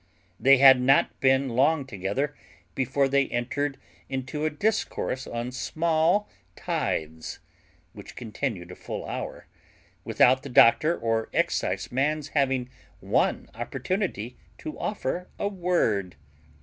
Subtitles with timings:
[0.39, 2.35] They had not been long together
[2.73, 3.77] before they entered
[4.09, 7.37] into a discourse on small tithes,
[7.93, 9.45] which continued a full hour,
[10.03, 12.67] without the doctor or exciseman's having
[12.99, 16.15] one opportunity to offer a word.